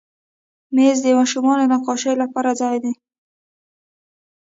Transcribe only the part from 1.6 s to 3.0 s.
نقاشۍ لپاره ځای دی.